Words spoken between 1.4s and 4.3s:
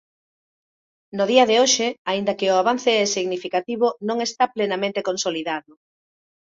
de hoxe, aínda que o avance é significativo non